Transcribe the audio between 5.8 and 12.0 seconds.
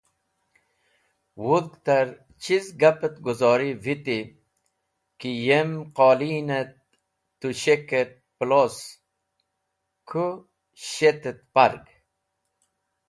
qolin et tushek et plos kũ shet et parg?